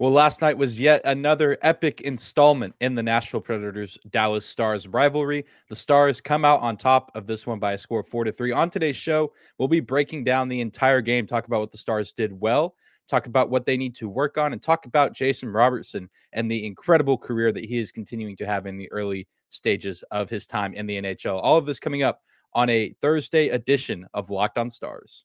[0.00, 5.44] Well, last night was yet another epic installment in the Nashville Predators Dallas Stars rivalry.
[5.68, 8.32] The Stars come out on top of this one by a score of four to
[8.32, 8.50] three.
[8.50, 12.12] On today's show, we'll be breaking down the entire game, talk about what the Stars
[12.12, 12.74] did well,
[13.08, 16.66] talk about what they need to work on, and talk about Jason Robertson and the
[16.66, 20.74] incredible career that he is continuing to have in the early stages of his time
[20.74, 21.38] in the NHL.
[21.40, 22.20] All of this coming up
[22.52, 25.24] on a Thursday edition of Locked On Stars.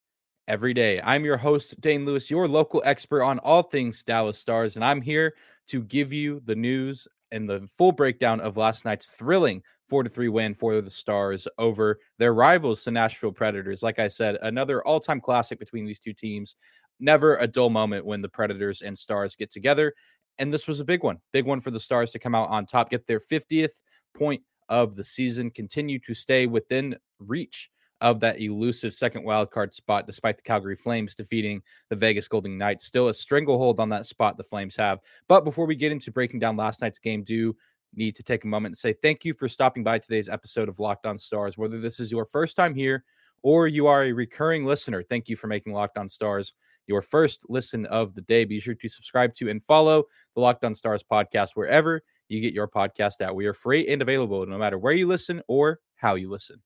[0.47, 1.01] every day.
[1.03, 5.01] I'm your host, Dane Lewis, your local expert on all things Dallas Stars, and I'm
[5.01, 5.33] here
[5.67, 10.09] to give you the news and the full breakdown of last night's thrilling 4 to
[10.09, 13.83] 3 win for the Stars over their rivals, the Nashville Predators.
[13.83, 16.55] Like I said, another all time classic between these two teams.
[16.99, 19.93] Never a dull moment when the Predators and Stars get together.
[20.39, 22.65] And this was a big one, big one for the Stars to come out on
[22.65, 23.83] top, get their 50th
[24.15, 27.69] point of the season, continue to stay within reach
[28.01, 32.85] of that elusive second wildcard spot, despite the Calgary Flames defeating the Vegas Golden Knights.
[32.85, 34.99] Still a stranglehold on that spot the Flames have.
[35.27, 37.55] But before we get into breaking down last night's game, do
[37.95, 40.79] need to take a moment and say thank you for stopping by today's episode of
[40.79, 41.57] Locked On Stars.
[41.57, 43.03] Whether this is your first time here
[43.43, 46.53] or you are a recurring listener, thank you for making Locked On Stars
[46.87, 48.45] your first listen of the day.
[48.45, 50.05] Be sure to subscribe to and follow
[50.35, 53.35] the Locked On Stars podcast wherever you get your podcast at.
[53.35, 56.61] We are free and available no matter where you listen or how you listen.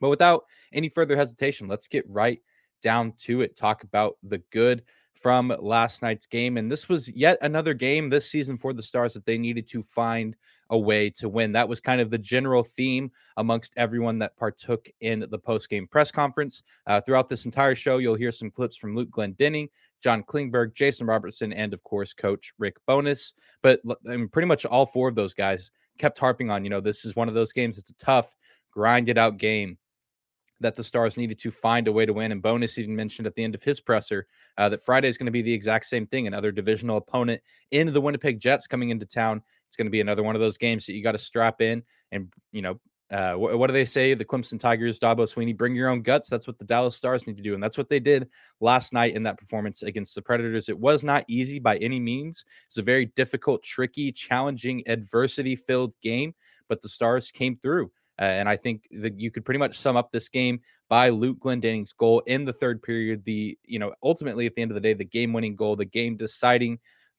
[0.00, 2.40] But without any further hesitation, let's get right
[2.82, 3.56] down to it.
[3.56, 4.82] Talk about the good
[5.14, 6.58] from last night's game.
[6.58, 9.82] And this was yet another game this season for the Stars that they needed to
[9.82, 10.36] find
[10.70, 11.52] a way to win.
[11.52, 15.86] That was kind of the general theme amongst everyone that partook in the post game
[15.86, 16.62] press conference.
[16.86, 19.68] Uh, throughout this entire show, you'll hear some clips from Luke Glendening,
[20.02, 23.32] John Klingberg, Jason Robertson, and of course, Coach Rick Bowness.
[23.62, 26.80] But I mean, pretty much all four of those guys kept harping on, you know,
[26.80, 27.78] this is one of those games.
[27.78, 28.34] It's a tough,
[28.70, 29.78] grinded out game
[30.60, 32.32] that the Stars needed to find a way to win.
[32.32, 34.26] And Bowness even mentioned at the end of his presser
[34.58, 36.26] uh, that Friday is going to be the exact same thing.
[36.26, 37.40] Another divisional opponent
[37.70, 39.42] in the Winnipeg Jets coming into town.
[39.68, 41.82] It's going to be another one of those games that you got to strap in
[42.12, 42.80] and, you know,
[43.10, 44.14] uh, what, what, do they say?
[44.14, 46.28] The Clemson Tigers, Dabo Swinney, bring your own guts.
[46.28, 47.54] That's what the Dallas Stars need to do.
[47.54, 48.28] And that's what they did
[48.60, 50.68] last night in that performance against the Predators.
[50.68, 52.44] It was not easy by any means.
[52.66, 56.34] It's a very difficult, tricky, challenging, adversity filled game,
[56.68, 57.92] but the Stars came through.
[58.18, 61.40] Uh, and I think that you could pretty much sum up this game by Luke
[61.40, 63.24] Glendening's goal in the third period.
[63.24, 65.84] The, you know, ultimately at the end of the day, the game winning goal, the
[65.84, 66.78] game deciding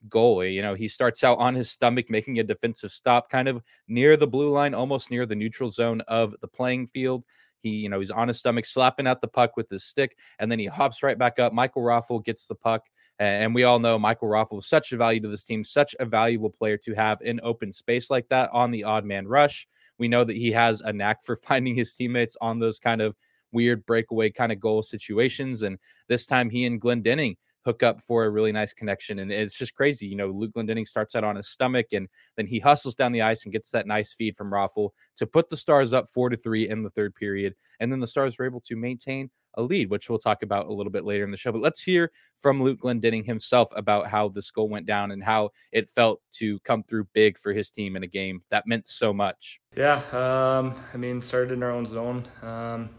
[0.09, 0.43] goal.
[0.43, 4.17] You know, he starts out on his stomach, making a defensive stop kind of near
[4.17, 7.23] the blue line, almost near the neutral zone of the playing field.
[7.59, 10.51] He, you know, he's on his stomach, slapping at the puck with his stick, and
[10.51, 11.53] then he hops right back up.
[11.53, 12.83] Michael Raffl gets the puck,
[13.19, 16.05] and we all know Michael Raffl is such a value to this team, such a
[16.05, 19.67] valuable player to have in open space like that on the odd man rush.
[19.99, 23.15] We know that he has a knack for finding his teammates on those kind of
[23.51, 25.63] weird breakaway kind of goal situations.
[25.63, 25.77] And
[26.07, 27.35] this time he and Glendening
[27.67, 29.19] hook up for a really nice connection.
[29.19, 30.07] And it's just crazy.
[30.07, 33.21] You know, Luke Glendening starts out on his stomach and then he hustles down the
[33.21, 36.37] ice and gets that nice feed from Raffl to put the Stars up four to
[36.37, 37.55] three in the third period.
[37.81, 40.73] And then the Stars were able to maintain a lead, which we'll talk about a
[40.73, 41.51] little bit later in the show.
[41.51, 45.49] But let's hear from Luke Glendening himself about how this goal went down and how
[45.71, 49.11] it felt to come through big for his team in a game that meant so
[49.11, 49.59] much.
[49.75, 52.27] Yeah, um, I mean, started in our own zone.
[52.41, 52.89] Um,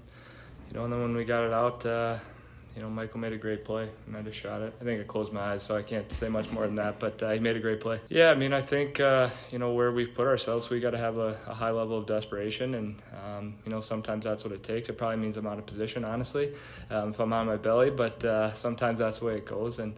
[0.68, 2.18] you know, and then when we got it out, uh,
[2.76, 4.72] you know, Michael made a great play, I just shot it.
[4.80, 7.00] I think I closed my eyes, so I can't say much more than that.
[7.00, 8.00] But uh, he made a great play.
[8.08, 10.98] Yeah, I mean, I think uh, you know where we've put ourselves, we got to
[10.98, 14.62] have a, a, high level of desperation, and um, you know sometimes that's what it
[14.62, 14.88] takes.
[14.88, 16.54] It probably means I'm out of position, honestly,
[16.90, 17.90] um, if I'm on my belly.
[17.90, 19.96] But uh, sometimes that's the way it goes, and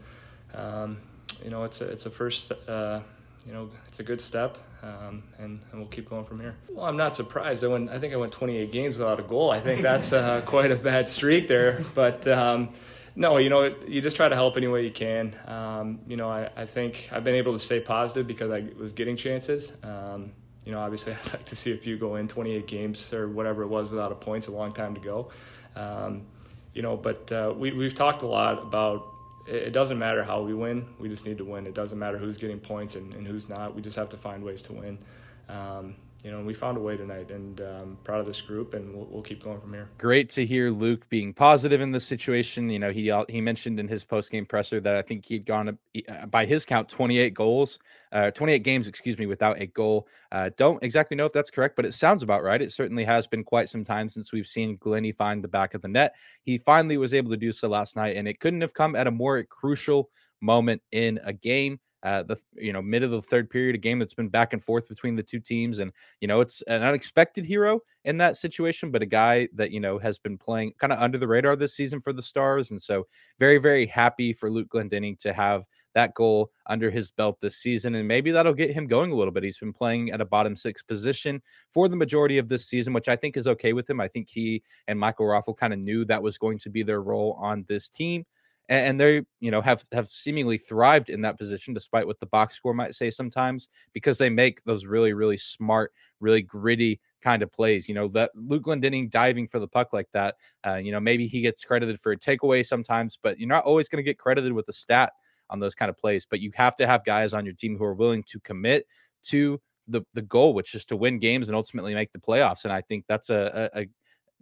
[0.54, 0.98] um,
[1.44, 3.00] you know, it's a, it's a first uh,
[3.46, 6.56] you know, it's a good step, um, and, and we'll keep going from here.
[6.70, 7.62] Well, I'm not surprised.
[7.64, 7.90] I went.
[7.90, 9.50] I think I went 28 games without a goal.
[9.50, 11.84] I think that's uh, quite a bad streak there.
[11.94, 12.70] But um,
[13.16, 15.34] no, you know, you just try to help any way you can.
[15.46, 18.92] Um, you know, I, I think I've been able to stay positive because I was
[18.92, 19.72] getting chances.
[19.82, 20.32] Um,
[20.64, 23.62] you know, obviously, I'd like to see a few go in 28 games or whatever
[23.62, 24.44] it was without a point.
[24.44, 25.30] It's a long time to go.
[25.76, 26.26] Um,
[26.74, 29.09] you know, but uh, we, we've talked a lot about
[29.46, 30.86] it doesn't matter how we win.
[30.98, 31.66] We just need to win.
[31.66, 33.74] It doesn't matter who's getting points and, and who's not.
[33.74, 34.98] We just have to find ways to win.
[35.48, 38.94] Um, you know, we found a way tonight, and um, proud of this group, and
[38.94, 39.88] we'll, we'll, keep going from here.
[39.96, 42.68] Great to hear Luke being positive in this situation.
[42.68, 45.78] You know, he he mentioned in his post game presser that I think he'd gone
[46.08, 47.78] uh, by his count 28 goals,
[48.12, 50.08] uh, 28 games, excuse me, without a goal.
[50.30, 52.60] Uh, don't exactly know if that's correct, but it sounds about right.
[52.60, 55.80] It certainly has been quite some time since we've seen Glenny find the back of
[55.80, 56.14] the net.
[56.42, 59.06] He finally was able to do so last night, and it couldn't have come at
[59.06, 60.10] a more crucial
[60.42, 63.98] moment in a game uh, the you know mid of the third period, a game
[63.98, 67.44] that's been back and forth between the two teams, and you know it's an unexpected
[67.44, 70.98] hero in that situation, but a guy that you know has been playing kind of
[70.98, 73.06] under the radar this season for the Stars, and so
[73.38, 77.94] very very happy for Luke Glendening to have that goal under his belt this season,
[77.94, 79.44] and maybe that'll get him going a little bit.
[79.44, 83.08] He's been playing at a bottom six position for the majority of this season, which
[83.08, 84.00] I think is okay with him.
[84.00, 87.02] I think he and Michael Raffl kind of knew that was going to be their
[87.02, 88.24] role on this team
[88.70, 92.54] and, they you know have have seemingly thrived in that position despite what the box
[92.54, 97.52] score might say sometimes because they make those really really smart really gritty kind of
[97.52, 100.36] plays you know that luke glendening diving for the puck like that
[100.66, 103.88] uh, you know maybe he gets credited for a takeaway sometimes but you're not always
[103.88, 105.12] going to get credited with a stat
[105.50, 107.84] on those kind of plays but you have to have guys on your team who
[107.84, 108.86] are willing to commit
[109.22, 112.72] to the the goal which is to win games and ultimately make the playoffs and
[112.72, 113.86] i think that's a, a, a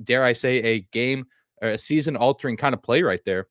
[0.04, 1.24] dare i say a game
[1.62, 3.46] or a season altering kind of play right there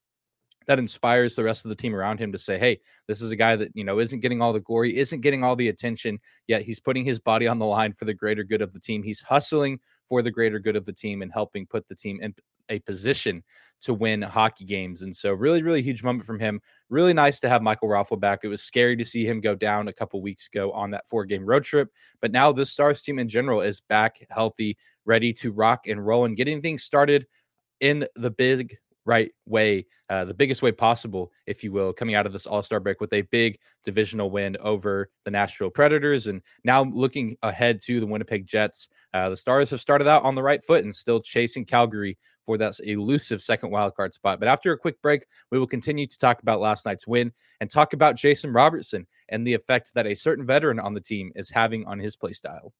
[0.67, 3.35] that inspires the rest of the team around him to say, hey, this is a
[3.35, 6.61] guy that, you know, isn't getting all the glory, isn't getting all the attention, yet
[6.61, 9.01] he's putting his body on the line for the greater good of the team.
[9.01, 12.35] He's hustling for the greater good of the team and helping put the team in
[12.69, 13.43] a position
[13.79, 15.03] to win hockey games.
[15.03, 16.59] And so, really, really huge moment from him.
[16.89, 18.39] Really nice to have Michael Raffl back.
[18.43, 21.25] It was scary to see him go down a couple weeks ago on that four
[21.25, 21.89] game road trip.
[22.21, 26.25] But now the Stars team in general is back healthy, ready to rock and roll
[26.25, 27.25] and getting things started
[27.79, 32.25] in the big right way, uh, the biggest way possible, if you will, coming out
[32.25, 36.27] of this All Star break with a big divisional win over the Nashville Predators.
[36.27, 40.35] And now looking ahead to the Winnipeg Jets, uh, the Stars have started out on
[40.35, 44.39] the right foot and still chasing Calgary for that elusive second wildcard spot.
[44.39, 47.69] But after a quick break, we will continue to talk about last night's win and
[47.69, 51.49] talk about Jason Robertson and the effect that a certain veteran on the team is
[51.49, 52.73] having on his play style.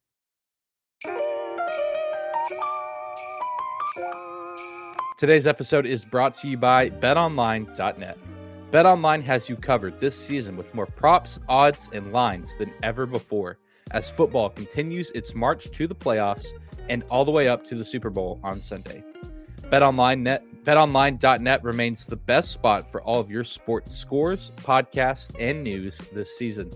[5.18, 8.19] Today's episode is brought to you by betonline.net.
[8.69, 13.58] BetOnline has you covered this season with more props, odds, and lines than ever before
[13.90, 16.46] as football continues its march to the playoffs
[16.88, 19.04] and all the way up to the Super Bowl on Sunday.
[19.72, 25.98] BetOnline.net BetOnline.net remains the best spot for all of your sports scores, podcasts, and news
[26.14, 26.72] this season.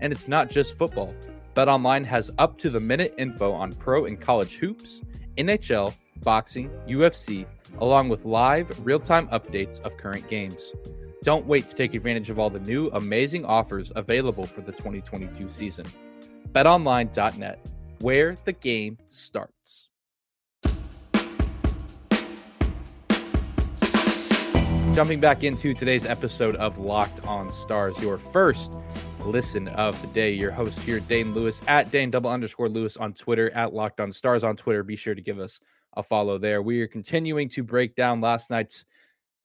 [0.00, 1.14] And it's not just football.
[1.54, 5.00] BetOnline has up to the minute info on pro and college hoops,
[5.38, 7.46] NHL, boxing, UFC,
[7.80, 10.72] along with live, real time updates of current games.
[11.22, 15.48] Don't wait to take advantage of all the new, amazing offers available for the 2022
[15.48, 15.86] season.
[16.52, 17.66] BetOnline.net,
[18.00, 19.88] where the game starts.
[24.94, 28.72] Jumping back into today's episode of Locked On Stars, your first
[29.24, 30.32] listen of the day.
[30.32, 34.12] Your host here, Dane Lewis, at Dane double underscore Lewis on Twitter, at Locked On
[34.12, 34.82] Stars on Twitter.
[34.82, 35.60] Be sure to give us
[35.94, 36.62] a follow there.
[36.62, 38.84] We are continuing to break down last night's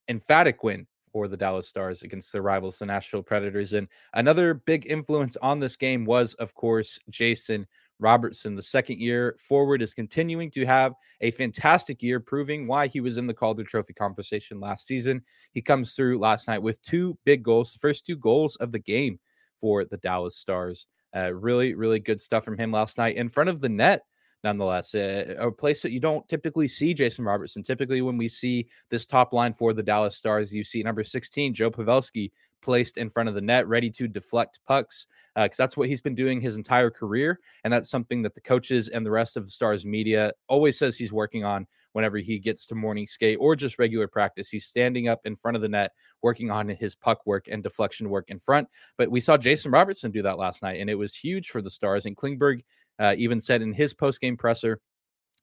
[0.08, 3.74] emphatic win for the Dallas Stars against their rivals, the Nashville Predators.
[3.74, 7.68] And another big influence on this game was, of course, Jason
[8.00, 8.56] Robertson.
[8.56, 13.20] The second year forward is continuing to have a fantastic year, proving why he was
[13.20, 15.22] in the Calder Trophy conversation last season.
[15.52, 18.80] He comes through last night with two big goals, the first two goals of the
[18.80, 19.20] game
[19.62, 20.88] for the Dallas Stars.
[21.16, 24.02] Uh, really, really good stuff from him last night in front of the net
[24.44, 24.94] nonetheless.
[24.94, 27.64] Uh, a place that you don't typically see Jason Robertson.
[27.64, 31.54] Typically, when we see this top line for the Dallas Stars, you see number 16,
[31.54, 32.32] Joe Pavelski,
[32.62, 36.02] placed in front of the net, ready to deflect pucks, because uh, that's what he's
[36.02, 37.40] been doing his entire career.
[37.64, 40.98] And that's something that the coaches and the rest of the Stars media always says
[40.98, 44.50] he's working on whenever he gets to morning skate or just regular practice.
[44.50, 48.10] He's standing up in front of the net, working on his puck work and deflection
[48.10, 48.68] work in front.
[48.98, 51.70] But we saw Jason Robertson do that last night, and it was huge for the
[51.70, 52.06] Stars.
[52.06, 52.64] And Klingberg
[53.00, 54.80] uh, even said in his post game presser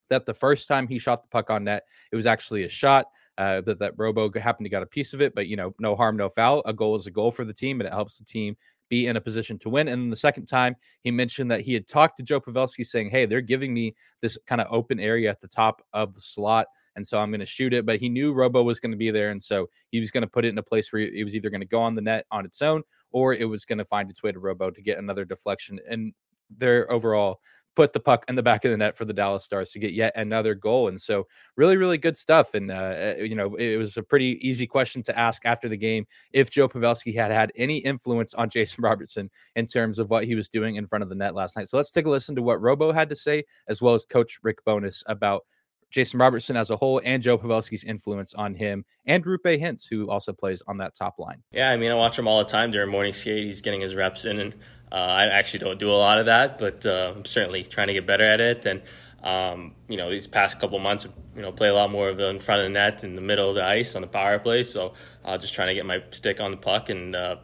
[0.09, 3.07] that the first time he shot the puck on net, it was actually a shot.
[3.39, 5.97] Uh, that that Robo happened to got a piece of it, but you know, no
[5.97, 6.63] harm, no foul.
[6.67, 8.55] A goal is a goal for the team, and it helps the team
[8.91, 9.89] be in a position to win.
[9.89, 13.25] And the second time, he mentioned that he had talked to Joe Pavelski, saying, "Hey,
[13.25, 16.67] they're giving me this kind of open area at the top of the slot,
[16.97, 19.11] and so I'm going to shoot it." But he knew Robo was going to be
[19.11, 21.35] there, and so he was going to put it in a place where it was
[21.35, 23.87] either going to go on the net on its own, or it was going to
[23.87, 25.79] find its way to Robo to get another deflection.
[25.89, 26.13] And
[26.57, 27.41] their overall
[27.77, 29.93] put the puck in the back of the net for the Dallas Stars to get
[29.93, 30.89] yet another goal.
[30.89, 31.27] And so,
[31.57, 32.55] really, really good stuff.
[32.55, 36.07] And, uh, you know, it was a pretty easy question to ask after the game
[36.33, 40.35] if Joe Pavelski had had any influence on Jason Robertson in terms of what he
[40.35, 41.69] was doing in front of the net last night.
[41.69, 44.39] So, let's take a listen to what Robo had to say, as well as Coach
[44.43, 45.45] Rick Bowness about
[45.91, 50.09] Jason Robertson as a whole and Joe Pavelski's influence on him and Roope Hintz, who
[50.09, 51.43] also plays on that top line.
[51.53, 53.47] Yeah, I mean, I watch him all the time during morning skate.
[53.47, 54.55] He's getting his reps in, and
[54.93, 57.93] uh, I actually don't do a lot of that, but uh, I'm certainly trying to
[57.93, 58.67] get better at it.
[58.67, 58.83] And
[59.23, 61.07] um, you know, these past couple months,
[61.37, 63.51] you know, play a lot more of in front of the net, in the middle
[63.51, 64.63] of the ice on the power play.
[64.63, 64.95] So
[65.25, 67.37] uh, just trying to get my stick on the puck and uh,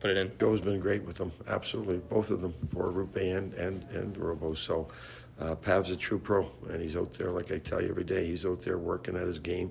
[0.00, 0.32] put it in.
[0.38, 4.54] Joe's been great with them, absolutely, both of them for Rupe and and and Robo.
[4.54, 4.88] So.
[5.40, 8.26] Uh, Pav's a true pro, and he's out there, like I tell you every day,
[8.26, 9.70] he's out there working at his game,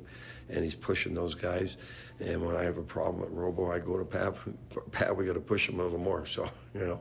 [0.50, 1.76] and he's pushing those guys.
[2.20, 4.40] And when I have a problem with Robo, I go to Pav.
[4.92, 6.26] Pav, we got to push him a little more.
[6.38, 7.00] So, you know,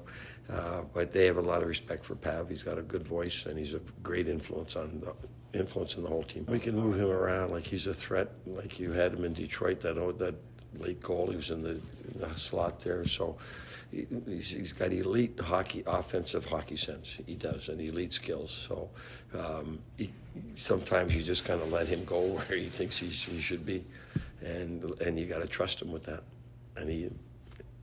[0.50, 2.48] uh, but they have a lot of respect for Pav.
[2.48, 6.08] He's got a good voice, and he's a great influence on the influence in the
[6.08, 6.46] whole team.
[6.48, 9.80] We can move him around like he's a threat, like you had him in Detroit.
[9.80, 10.34] That oh, that
[10.78, 13.04] late goal, he was in the, in the slot there.
[13.04, 13.36] So
[14.26, 17.16] he's, he's got elite hockey, offensive hockey sense.
[17.26, 18.50] He does, and elite skills.
[18.50, 18.90] So
[19.38, 20.12] um, he,
[20.56, 23.84] sometimes you just kind of let him go where he thinks he, he should be
[24.42, 26.22] and and you got to trust him with that.
[26.76, 27.10] And he,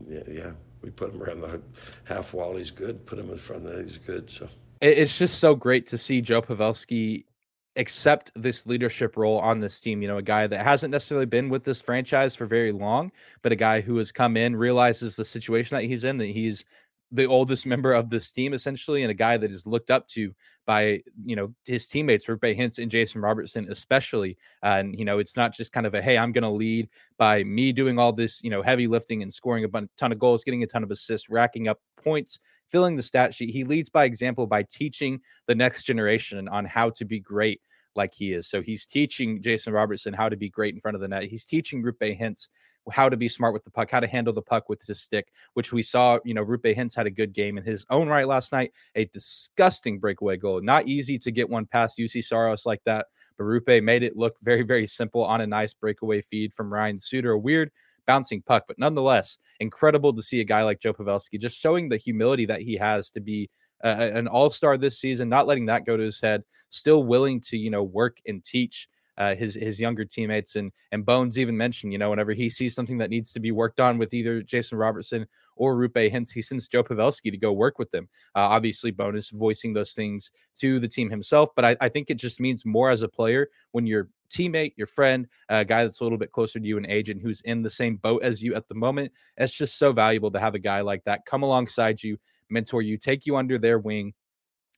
[0.08, 0.52] yeah,
[0.82, 1.62] we put him around the
[2.04, 2.56] half wall.
[2.56, 3.06] He's good.
[3.06, 3.86] Put him in front of that.
[3.86, 4.30] He's good.
[4.30, 4.48] So
[4.82, 7.26] it's just so great to see Joe Pavelski
[7.76, 10.02] accept this leadership role on this team.
[10.02, 13.12] You know, a guy that hasn't necessarily been with this franchise for very long,
[13.42, 16.64] but a guy who has come in, realizes the situation that he's in, that he's
[17.12, 20.34] the oldest member of this team essentially, and a guy that is looked up to
[20.66, 24.38] by you know his teammates, Roope Hintz and Jason Robertson especially.
[24.64, 27.44] and you know, it's not just kind of a hey, I'm going to lead by
[27.44, 30.64] me doing all this you know heavy lifting and scoring a ton of goals, getting
[30.64, 32.40] a ton of assists, racking up points,
[32.70, 33.52] filling the stat sheet.
[33.52, 37.62] He leads by example by teaching the next generation on how to be great
[37.96, 38.48] like he is.
[38.48, 41.24] So he's teaching Jason Robertson how to be great in front of the net.
[41.24, 42.48] He's teaching Roope Hintz
[42.92, 45.32] how to be smart with the puck, how to handle the puck with his stick,
[45.54, 48.28] which we saw, you know, Roope Hintz had a good game in his own right
[48.28, 48.74] last night.
[48.96, 50.62] A disgusting breakaway goal.
[50.62, 54.36] Not easy to get one past Juuse Saros like that, but Rupe made it look
[54.42, 57.38] very, very simple on a nice breakaway feed from Ryan Suter.
[57.38, 57.72] Weird
[58.06, 61.98] bouncing puck, but nonetheless, incredible to see a guy like Joe Pavelski just showing the
[61.98, 63.50] humility that he has to be
[63.84, 67.58] uh, an all-star this season, not letting that go to his head, still willing to,
[67.58, 71.92] you know, work and teach uh, his his younger teammates and and Bones even mentioned,
[71.94, 74.78] you know, whenever he sees something that needs to be worked on with either Jason
[74.78, 78.10] Robertson or Roope Hintz, he sends Joe Pavelski to go work with them.
[78.36, 82.16] Uh, obviously, Bones voicing those things to the team himself, but I, I think it
[82.16, 86.04] just means more as a player when your teammate, your friend, a guy that's a
[86.04, 88.56] little bit closer to you in age and who's in the same boat as you
[88.56, 89.12] at the moment.
[89.38, 92.18] It's just so valuable to have a guy like that come alongside you,
[92.50, 94.14] mentor you, take you under their wing,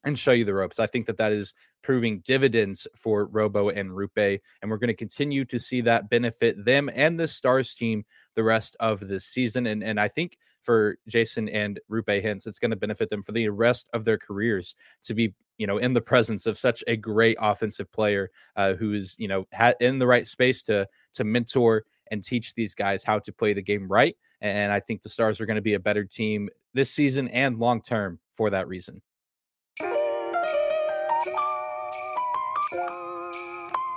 [0.04, 0.78] and show you the ropes.
[0.78, 4.40] I think that that is proving dividends for Robo and Rupe.
[4.62, 8.44] and we're going to continue to see that benefit them and the Stars team the
[8.44, 9.66] rest of this season.
[9.66, 13.32] And and I think for Jason and Roope Hintz, it's going to benefit them for
[13.32, 16.96] the rest of their careers to be you know in the presence of such a
[16.96, 21.24] great offensive player uh, who is you know ha- in the right space to to
[21.24, 24.16] mentor and teach these guys how to play the game right.
[24.40, 27.58] And I think the Stars are going to be a better team this season and
[27.58, 29.02] long term for that reason.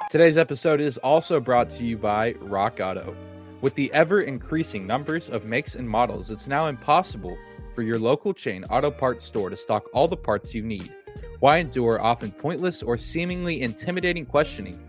[0.09, 3.15] Today's episode is also brought to you by Rock Auto.
[3.61, 7.37] With the ever increasing numbers of makes and models, it's now impossible
[7.75, 10.91] for your local chain auto parts store to stock all the parts you need.
[11.39, 14.79] Why endure often pointless or seemingly intimidating questioning?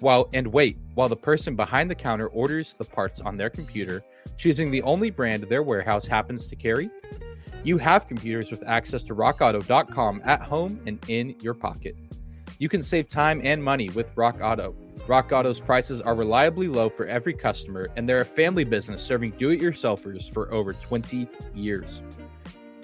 [0.00, 4.02] While and wait while the person behind the counter orders the parts on their computer,
[4.36, 6.90] choosing the only brand their warehouse happens to carry?
[7.64, 11.94] You have computers with access to rockauto.com at home and in your pocket.
[12.58, 14.74] You can save time and money with Rock Auto.
[15.06, 19.32] Rock Auto's prices are reliably low for every customer, and they're a family business serving
[19.32, 22.02] do it yourselfers for over 20 years.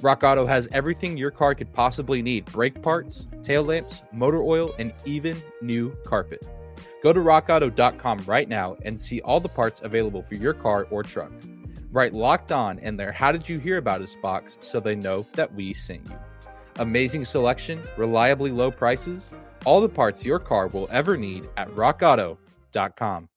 [0.03, 4.75] Rock Auto has everything your car could possibly need brake parts, tail lamps, motor oil,
[4.79, 6.47] and even new carpet.
[7.03, 11.03] Go to rockauto.com right now and see all the parts available for your car or
[11.03, 11.33] truck.
[11.91, 15.27] Write locked on in their How Did You Hear About Us box so they know
[15.35, 16.17] that we sent you.
[16.77, 19.31] Amazing selection, reliably low prices,
[19.65, 23.29] all the parts your car will ever need at rockauto.com.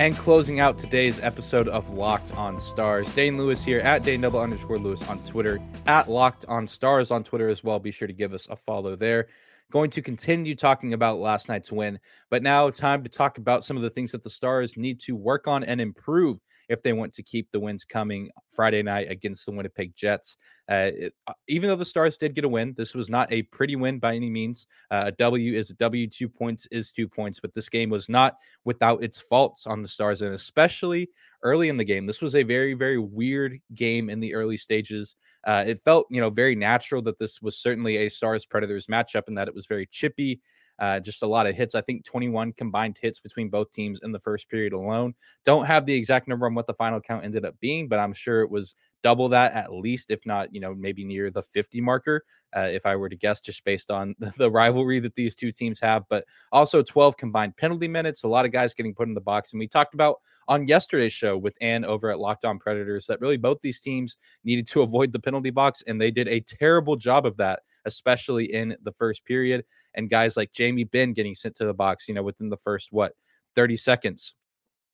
[0.00, 4.40] And closing out today's episode of Locked on Stars, Dane Lewis here at Dane double
[4.40, 7.78] underscore Lewis on Twitter, at Locked on Stars on Twitter as well.
[7.78, 9.26] Be sure to give us a follow there.
[9.70, 11.98] Going to continue talking about last night's win,
[12.30, 15.14] but now time to talk about some of the things that the Stars need to
[15.14, 19.44] work on and improve if they want to keep the wins coming Friday night against
[19.44, 20.36] the Winnipeg Jets.
[20.70, 23.42] Uh, it, uh, even though the Stars did get a win, this was not a
[23.42, 24.66] pretty win by any means.
[24.90, 28.08] Uh, a W is a W, two points is two points, but this game was
[28.08, 31.10] not without its faults on the Stars, and especially
[31.42, 32.06] early in the game.
[32.06, 35.16] This was a very, very weird game in the early stages.
[35.44, 39.22] Uh, it felt, you know, very natural that this was certainly a Stars Predators matchup
[39.26, 40.40] and that it was very chippy.
[40.80, 41.74] Uh, just a lot of hits.
[41.74, 45.14] I think 21 combined hits between both teams in the first period alone.
[45.44, 48.14] Don't have the exact number on what the final count ended up being, but I'm
[48.14, 51.80] sure it was double that at least, if not, you know, maybe near the 50
[51.80, 52.24] marker,
[52.56, 55.80] uh, if I were to guess, just based on the rivalry that these two teams
[55.80, 56.04] have.
[56.08, 59.52] But also 12 combined penalty minutes, a lot of guys getting put in the box.
[59.52, 60.16] And we talked about
[60.48, 64.16] on yesterday's show with Ann over at Locked On Predators that really both these teams
[64.44, 68.52] needed to avoid the penalty box, and they did a terrible job of that, especially
[68.52, 69.64] in the first period.
[69.94, 72.88] And guys like Jamie Benn getting sent to the box, you know, within the first,
[72.92, 73.12] what,
[73.54, 74.34] 30 seconds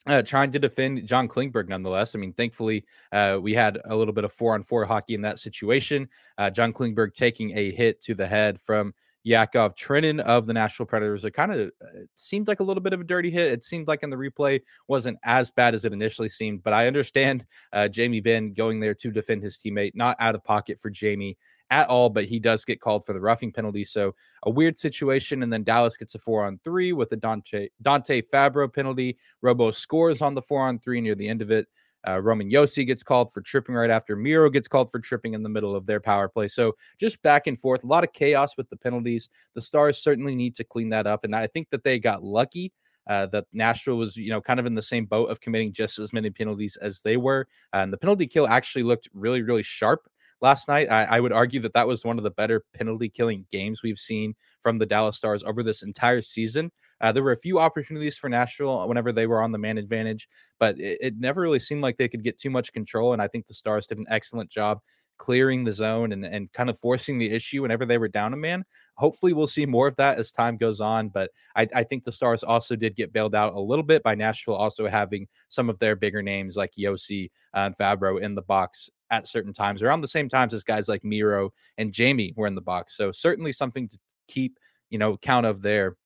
[0.06, 2.14] uh, trying to defend John Klingberg nonetheless.
[2.14, 5.22] I mean, thankfully, uh, we had a little bit of four on four hockey in
[5.22, 6.08] that situation.
[6.38, 10.86] Uh, John Klingberg taking a hit to the head from Yakov Trenin of the Nashville
[10.86, 11.24] Predators.
[11.24, 13.50] It kind of uh, seemed like a little bit of a dirty hit.
[13.50, 16.86] It seemed like in the replay wasn't as bad as it initially seemed, but I
[16.86, 20.90] understand uh, Jamie Benn going there to defend his teammate, not out of pocket for
[20.90, 21.36] Jamie
[21.70, 23.84] at all, but he does get called for the roughing penalty.
[23.84, 25.42] So a weird situation.
[25.42, 29.18] And then Dallas gets a four on three with the Dante Dante Fabbro penalty.
[29.42, 31.66] Robo scores on the four on three near the end of it.
[32.08, 35.42] Uh, Roman Josi gets called for tripping right after Miro gets called for tripping in
[35.42, 36.46] the middle of their power play.
[36.46, 39.28] So just back and forth, a lot of chaos with the penalties.
[39.54, 42.72] The Stars certainly need to clean that up, and I think that they got lucky.
[43.08, 46.00] Uh, that Nashville was, you know, kind of in the same boat of committing just
[46.00, 47.46] as many penalties as they were.
[47.72, 50.08] Uh, and the penalty kill actually looked really, really sharp
[50.40, 50.90] last night.
[50.90, 53.98] I, I, would argue that that was one of the better penalty killing games we've
[53.98, 56.70] seen from the Dallas Stars over this entire season.
[57.00, 60.28] Uh, there were a few opportunities for Nashville whenever they were on the man advantage,
[60.58, 63.12] but it, it never really seemed like they could get too much control.
[63.12, 64.80] And I think the Stars did an excellent job
[65.18, 68.36] clearing the zone and, and kind of forcing the issue whenever they were down a
[68.36, 68.64] man.
[68.96, 71.08] Hopefully, we'll see more of that as time goes on.
[71.08, 74.14] But I, I, think the Stars also did get bailed out a little bit by
[74.14, 78.90] Nashville also having some of their bigger names like Josi and Fabbro in the box
[79.10, 82.54] at certain times, around the same times as guys like Miro and Jamie were in
[82.54, 82.96] the box.
[82.96, 83.98] So certainly something to
[84.28, 84.58] keep,
[84.90, 85.96] you know, count of there.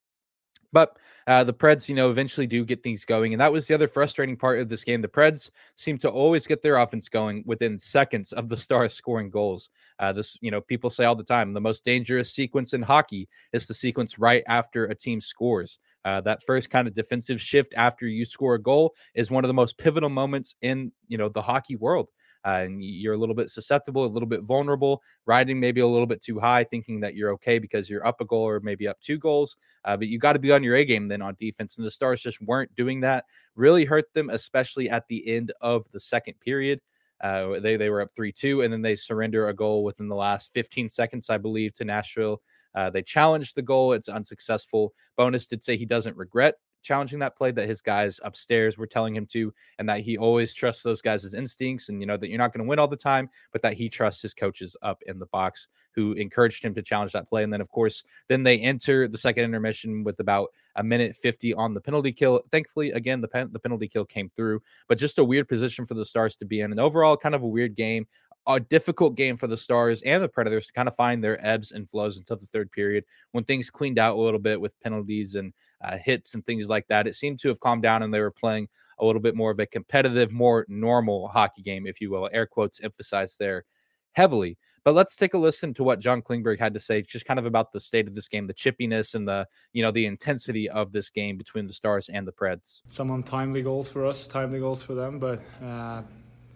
[0.73, 3.33] But uh, the Preds, you know, eventually do get things going.
[3.33, 5.03] And that was the other frustrating part of this game.
[5.03, 9.31] The Preds seem to always get their offense going within seconds of the Stars scoring
[9.31, 9.71] goals.
[9.99, 13.29] Uh, this, you know, people say all the time the most dangerous sequence in hockey
[13.53, 15.79] is the sequence right after a team scores.
[16.05, 19.49] Uh, that first kind of defensive shift after you score a goal is one of
[19.49, 22.11] the most pivotal moments in, you know, the hockey world
[22.45, 26.07] uh, and you're a little bit susceptible, a little bit vulnerable, riding maybe a little
[26.07, 29.01] bit too high, thinking that you're okay because you're up a goal or maybe up
[29.01, 29.57] two goals.
[29.85, 31.77] Uh, but you got to be on your A game then on defense.
[31.77, 33.25] And the Stars just weren't doing that.
[33.55, 36.81] Really hurt them, especially at the end of the second period.
[37.21, 40.17] Uh, they they were up three two, and then they surrender a goal within the
[40.17, 42.41] last 15 seconds, I believe, to Nashville.
[42.75, 44.95] Uh, they challenged the goal; it's unsuccessful.
[45.19, 49.15] Bowness did say he doesn't regret challenging that play that his guys upstairs were telling
[49.15, 52.39] him to, and that he always trusts those guys' instincts, and you know that you're
[52.39, 55.19] not going to win all the time, but that he trusts his coaches up in
[55.19, 57.43] the box who encouraged him to challenge that play.
[57.43, 61.55] And then, of course, then they enter the second intermission with about a minute 50
[61.55, 62.43] on the penalty kill.
[62.51, 65.95] Thankfully, again, the pen, the penalty kill came through, but just a weird position for
[65.95, 68.07] the Stars to be in, and overall, kind of a weird game
[68.47, 71.73] a difficult game for the Stars and the Predators to kind of find their ebbs
[71.73, 75.35] and flows until the third period when things cleaned out a little bit with penalties
[75.35, 77.07] and uh, hits and things like that.
[77.07, 79.59] It seemed to have calmed down and they were playing a little bit more of
[79.59, 82.29] a competitive, more normal hockey game, if you will.
[82.33, 83.65] Air quotes emphasized there
[84.13, 84.59] heavily.
[84.83, 87.45] But let's take a listen to what John Klingberg had to say, just kind of
[87.45, 90.91] about the state of this game, the chippiness and the you know the intensity of
[90.91, 92.81] this game between the Stars and the Preds.
[92.89, 96.05] Some untimely goals for us, timely goals for them, but uh, I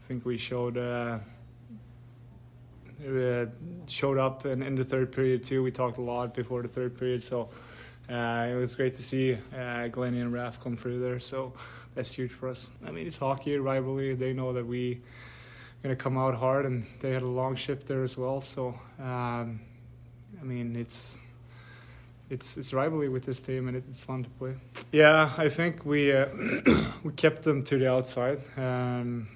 [0.09, 0.79] think we showed.
[0.79, 1.19] Uh
[3.07, 3.47] uh,
[3.89, 5.63] showed up in, in the third period too.
[5.63, 7.51] We talked a lot before the third period, so
[8.11, 11.19] uh, it was great to see uh, Glennie and Raf come through there.
[11.19, 11.53] So
[11.95, 12.71] that's huge for us.
[12.87, 14.15] I mean, it's hockey rivalry.
[14.15, 17.87] They know that we are gonna come out hard, and they had a long shift
[17.87, 18.41] there as well.
[18.41, 19.61] So um,
[20.41, 21.19] I mean, it's
[22.31, 24.55] it's it's rivalry with this team, and it's fun to play.
[24.93, 26.27] Yeah, I think we uh,
[27.03, 28.41] we kept them to the outside.
[28.57, 29.29] Um,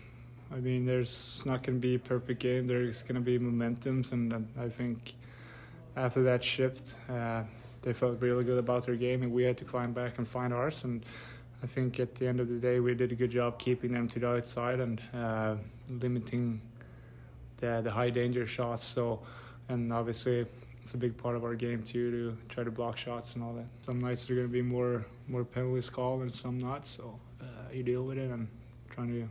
[0.53, 2.67] I mean, there's not going to be a perfect game.
[2.67, 5.15] There's going to be momentums, and, and I think
[5.95, 7.43] after that shift, uh,
[7.83, 10.53] they felt really good about their game, and we had to climb back and find
[10.53, 10.85] ours.
[10.85, 11.05] And
[11.63, 14.09] I think at the end of the day, we did a good job keeping them
[14.09, 15.57] to the outside and uh,
[15.89, 16.61] limiting
[17.59, 18.85] the the high danger shots.
[18.85, 19.21] So,
[19.69, 20.47] and obviously.
[20.83, 23.53] It's a big part of our game too to try to block shots and all
[23.53, 23.67] that.
[23.85, 27.45] Some nights are going to be more more penalties called and some not, so uh,
[27.71, 28.49] you deal with it and
[28.89, 29.29] trying to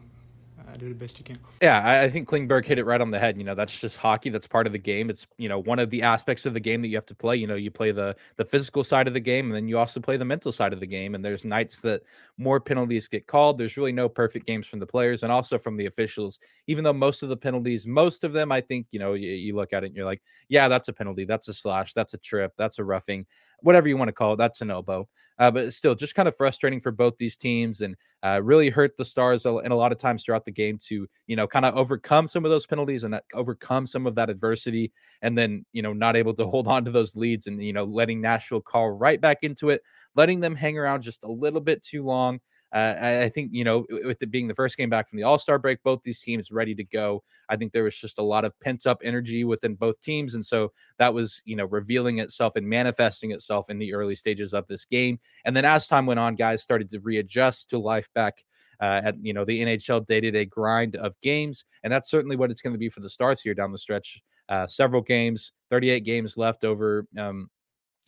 [0.60, 1.38] uh, do the best you can.
[1.62, 3.38] Yeah, I, I, think Klingberg hit it right on the head.
[3.38, 4.30] You know, that's just hockey.
[4.30, 5.10] That's part of the game.
[5.10, 7.36] It's you know one of the aspects of the game that you have to play.
[7.36, 10.00] You know, you play the the physical side of the game, and then you also
[10.00, 11.16] play the mental side of the game.
[11.16, 12.02] And there's nights that
[12.38, 13.58] more penalties get called.
[13.58, 16.40] There's really no perfect games from the players and also from the officials.
[16.68, 19.56] Even though most of the penalties, most of them, I think you know, you, you
[19.56, 22.18] look at it and you're like, yeah, that's a penalty, that's a slash, that's a
[22.18, 23.26] trip, that's a roughing
[23.62, 24.38] whatever you want to call it.
[24.38, 25.08] That's an elbow.
[25.40, 28.98] Uh, but still, just kind of frustrating for both these teams and uh, really hurt
[28.98, 31.76] the Stars in a lot of times throughout the game to, you know, kind of
[31.76, 34.92] overcome some of those penalties and overcome some of that adversity.
[35.22, 37.84] And then, you know, not able to hold on to those leads and, you know,
[37.84, 39.82] letting Nashville call right back into it,
[40.16, 42.40] letting them hang around just a little bit too long.
[42.74, 45.40] Uh, I think you know, with it being the first game back from the All
[45.40, 47.24] Star break, both these teams ready to go.
[47.48, 50.46] I think there was just a lot of pent up energy within both teams, and
[50.46, 54.68] so that was you know revealing itself and manifesting itself in the early stages of
[54.68, 55.20] this game.
[55.46, 58.44] And then as time went on, guys started to readjust to life back
[58.82, 62.36] uh, at you know the NHL day to day grind of games, and that's certainly
[62.36, 64.22] what it's going to be for the Stars here down the stretch.
[64.50, 67.50] Uh, several games, 38 games left over um,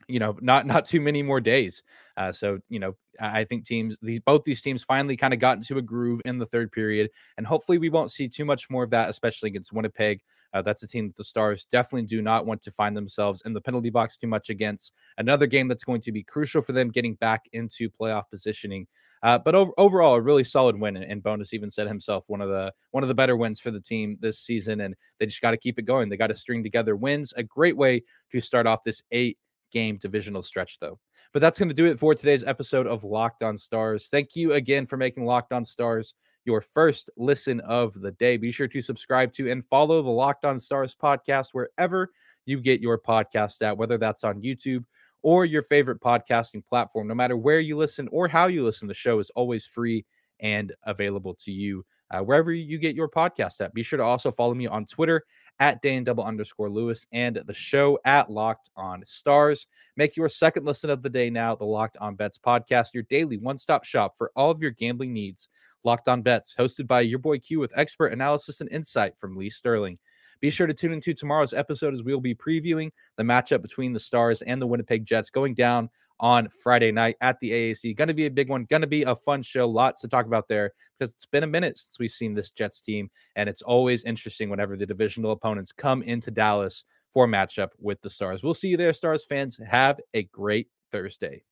[0.10, 1.84] you know not not too many more days.
[2.18, 5.56] Uh, so you know i think teams these both these teams finally kind of got
[5.56, 8.84] into a groove in the third period and hopefully we won't see too much more
[8.84, 10.22] of that especially against winnipeg.
[10.54, 13.54] Uh, that's a team that the stars definitely do not want to find themselves in
[13.54, 14.94] the penalty box too much against.
[15.18, 18.88] Another game that's going to be crucial for them getting back into playoff positioning.
[19.22, 22.50] Uh, but over, overall a really solid win and, Bowness even said himself one of
[22.50, 25.52] the one of the better wins for the team this season and they just got
[25.52, 26.10] to keep it going.
[26.10, 29.38] They got to string together wins a great way to start off this eight
[29.72, 31.00] game divisional stretch, though.
[31.34, 34.08] But that's going to do it for today's episode of Locked On Stars.
[34.08, 36.14] Thank you again for making Locked On Stars
[36.46, 38.38] your first listen of the day.
[38.38, 42.10] Be sure to subscribe to and follow the Locked On Stars podcast wherever
[42.46, 44.84] you get your podcast at, whether that's on YouTube
[45.22, 47.08] or your favorite podcasting platform.
[47.08, 50.06] No matter where you listen or how you listen, the show is always free
[50.40, 53.74] and available to you uh, wherever you get your podcast at.
[53.74, 55.24] Be sure to also follow me on Twitter
[55.60, 59.68] at Dan double underscore Lewis and the show at Locked On Stars.
[59.98, 63.38] Make your second listen of the day now, the Locked On Bets podcast, your daily
[63.38, 65.50] one stop shop for all of your gambling needs.
[65.84, 69.50] Locked On Bets, hosted by your boy Q with expert analysis and insight from Lee
[69.50, 69.98] Sterling.
[70.42, 74.00] Be sure to tune into tomorrow's episode as we'll be previewing the matchup between the
[74.00, 75.90] Stars and the Winnipeg Jets going down
[76.20, 77.96] on Friday night at the AAC.
[77.96, 78.66] Going to be a big one.
[78.66, 79.68] Going to be a fun show.
[79.68, 82.82] Lots to talk about there because it's been a minute since we've seen this Jets
[82.82, 87.70] team, and it's always interesting whenever the divisional opponents come into Dallas for a matchup
[87.80, 88.44] with the Stars.
[88.44, 89.60] We'll see you there, Stars fans.
[89.66, 91.44] Have a great Thursday.